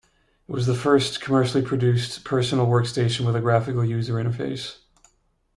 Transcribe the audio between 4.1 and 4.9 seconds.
Interface.